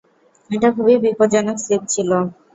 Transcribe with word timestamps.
এটা 0.49 0.69
খুবই 0.75 0.95
বিপজ্জনক 1.03 1.57
স্লিপ 1.63 1.81
ছিল। 1.89 2.09